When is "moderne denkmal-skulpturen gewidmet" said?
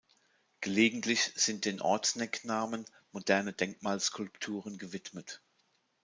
3.11-5.43